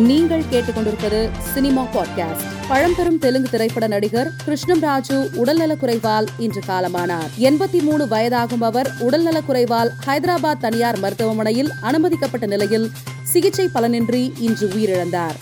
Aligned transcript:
நீங்கள் 0.00 0.44
கேட்டுக்கொண்டிருப்பது 0.50 1.28
cinema 1.54 1.82
podcast 1.82 2.44
பழம்பெரும் 2.68 3.18
தெலுங்கு 3.18 3.48
திரைப்பட 3.48 3.86
நடிகர் 3.86 4.32
கிருஷ்ணம் 4.44 4.80
ராஜு 4.80 5.30
உடல்நலக் 5.34 5.84
குறைவால் 5.84 6.26
இன்று 6.38 6.60
காலமானார். 6.68 7.30
எண்பத்தி 7.38 7.82
மூணு 7.82 8.04
வயதாகும் 8.04 8.60
அவர் 8.60 8.92
உடல்நலக் 8.98 9.50
குறைவால் 9.50 9.90
ஹைதராபாத் 10.06 10.58
தனியார் 10.60 10.98
மருத்துவமனையில் 10.98 11.72
அனுமதிக்கப்பட்ட 11.80 12.46
நிலையில் 12.46 12.90
சிகிச்சை 13.22 13.68
பலனின்றி 13.74 14.32
இன்று 14.38 14.68
உயிரிழந்தார். 14.68 15.34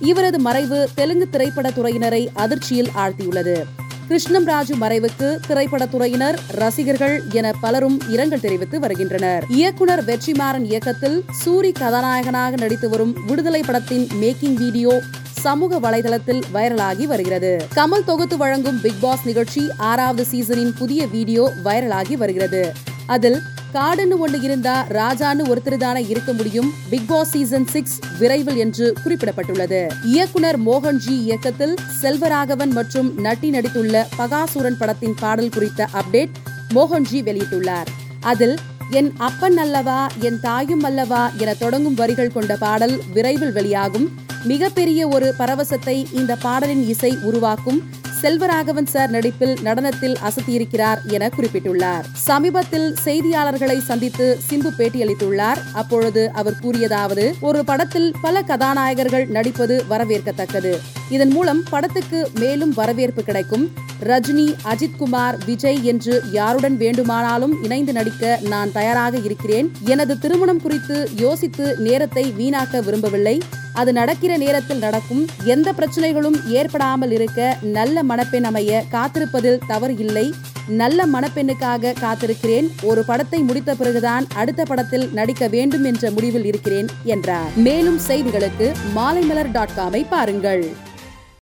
இவரது 0.00 0.38
மறைவு 0.38 0.88
தெலுங்கு 0.94 1.30
திரைப்பட 1.30 1.70
துறையினரை 1.70 2.28
அதிர்ச்சியில் 2.34 2.90
ஆழ்த்தியுள்ளது. 2.96 3.64
கிருஷ்ணம் 4.08 4.44
ராஜு 4.44 4.74
மறைவுக்கு 4.74 5.28
திரைப்படத்துறையினர் 5.48 6.36
ரசிகர்கள் 6.48 7.22
என 7.32 7.52
பலரும் 7.60 8.00
இரங்கல் 8.08 8.40
தெரிவித்து 8.40 8.80
வருகின்றனர். 8.80 9.44
இயக்குனர் 9.48 10.04
வெற்றிமாறன் 10.04 10.64
இயக்கத்தில் 10.64 11.24
சூரி 11.44 11.72
கதாநாயகனாக 11.72 12.56
நடித்து 12.56 12.88
வரும் 12.88 13.14
விடுதலை 13.26 13.62
படத்தின் 13.66 14.06
மேக்கிங் 14.20 14.54
வீடியோ 14.54 15.02
சமூக 15.32 15.90
வலைதளத்தில் 15.90 16.42
வைரலாகி 16.54 17.04
வருகிறது. 17.04 17.66
கமல் 17.74 18.04
தொகுத்து 18.04 18.36
வழங்கும் 18.36 18.80
பிக் 18.80 19.00
பாஸ் 19.00 19.24
நிகழ்ச்சி 19.24 19.62
ஆறாவது 19.76 20.24
சீசனின் 20.24 20.74
புதிய 20.78 21.06
வீடியோ 21.06 21.52
வைரலாகி 21.64 22.12
வருகிறது. 22.12 22.72
அதில் 23.06 23.42
காடுன்னு 23.74 24.16
ஒண்ணு 24.26 24.42
இருந்தா 24.42 24.86
ராஜான்னு 24.88 25.44
ஒருத்தர் 25.48 25.76
தானே 25.76 26.06
இருக்க 26.06 26.32
முடியும். 26.32 26.72
பிக் 26.90 27.06
பாஸ் 27.06 27.30
சீசன் 27.30 27.66
சிக்ஸ் 27.66 27.98
விரைவில் 28.18 28.56
என்று 28.56 28.92
குறிப்பிடப்பட்டுள்ளது. 29.04 29.92
இயக்குனர் 30.02 30.60
மோகன்ஜி 30.60 31.10
இயக்கத்தில் 31.10 31.74
செல்வராகவன் 32.02 32.70
மற்றும் 32.70 33.18
நட்டி 33.18 33.50
நடித்துள்ள 33.50 34.06
பகாசுரன் 34.18 34.78
படத்தின் 34.78 35.14
பாடல் 35.20 35.48
குறித்த 35.48 35.88
அப்டேட் 35.92 36.28
மோகன்ஜி 36.74 37.22
வெளியிட்டுள்ளார். 37.22 37.86
அதில் 38.20 38.56
என் 38.90 39.12
அப்பன் 39.16 39.56
அல்லவா 39.56 40.08
என் 40.18 40.40
தாயும் 40.40 40.82
அல்லவா 40.82 41.30
என 41.36 41.54
தொடங்கும் 41.54 41.94
வரிகள் 41.94 42.32
கொண்ட 42.32 42.56
பாடல் 42.56 43.02
விரைவில் 43.12 43.52
வெளியாகும். 43.52 44.24
மிகப்பெரிய 44.44 45.08
ஒரு 45.08 45.34
பரவசத்தை 45.38 46.06
இந்த 46.12 46.36
பாடலின் 46.36 46.88
இசை 46.88 47.18
உருவாக்கும். 47.22 47.82
செல்வராகவன் 48.22 48.86
சார் 48.86 49.10
நடிப்பில் 49.10 49.56
நடனத்தில் 49.64 50.16
அசத்தியிருக்கிறார் 50.28 50.98
என 51.04 51.30
குறிப்பிட்டுள்ளார். 51.36 52.04
சமீபத்தில் 52.12 52.94
செய்தியாளர்களை 53.04 53.78
சந்தித்து 53.78 54.38
சிம்பு 54.50 54.70
பேட்டியளித்துள்ளார். 54.78 55.56
அப்பொழுது 55.72 56.30
அவர் 56.32 56.54
கூறியதாவது 56.62 57.32
ஒரு 57.40 57.64
படத்தில் 57.64 58.14
பல 58.22 58.42
கதாநாயகர்கள் 58.42 59.28
நடிப்பது 59.28 59.84
வரவேற்கத்தக்கது. 59.90 60.78
இதன் 61.10 61.30
மூலம் 61.30 61.62
படத்துக்கு 61.70 62.30
மேலும் 62.34 62.74
வரவேற்பு 62.74 63.22
கிடைக்கும். 63.22 63.72
ரஜினி 64.04 64.54
அஜித்குமார் 64.64 65.44
விஜய் 65.44 65.84
என்று 65.84 66.22
யாருடன் 66.32 66.76
வேண்டுமானாலும் 66.76 67.62
இணைந்து 67.62 67.92
நடிக்க 67.92 68.38
நான் 68.48 68.72
தயாராக 68.72 69.16
இருக்கிறேன். 69.16 69.72
எனது 69.84 70.18
திருமணம் 70.18 70.60
குறித்து 70.60 71.08
யோசித்து 71.16 71.76
நேரத்தை 71.78 72.34
வீணாக்க 72.38 72.84
விரும்பவில்லை. 72.84 73.42
அது 73.80 73.92
நடக்கிற 73.92 74.32
நேரத்தில் 74.36 74.78
நடக்கும். 74.78 75.22
எந்த 75.44 75.74
பிரச்சனைகளும் 75.78 76.38
ஏற்படாமல் 76.58 77.10
இருக்க 77.10 77.40
நல்ல 77.62 78.02
மணப்பெண் 78.02 78.44
அமைய 78.44 78.82
காத்திருப்பதில் 78.92 79.58
தவறு 79.66 79.94
இல்லை. 79.98 80.26
நல்ல 80.68 81.06
மணப்பெண்ணுக்காக 81.06 81.94
காத்திருக்கிறேன். 82.04 82.68
ஒரு 82.82 83.04
படத்தை 83.04 83.40
முடித்த 83.40 83.74
பிறகுதான் 83.74 84.26
அடுத்த 84.34 84.64
படத்தில் 84.64 85.06
நடிக்க 85.12 85.48
வேண்டும் 85.48 85.84
என்ற 85.84 86.10
முடிவில் 86.10 86.44
இருக்கிறேன் 86.44 86.88
என்றார். 87.04 87.52
மேலும் 87.68 88.00
செய்திகளுக்கு 88.08 88.68
மாலைமலர் 88.96 89.52
டாட் 89.52 89.76
காமை 89.78 90.02
பாருங்கள். 90.08 90.66